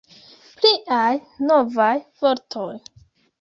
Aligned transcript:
Pliaj 0.61 1.11
novaj 1.51 1.91
vortoj! 2.25 2.69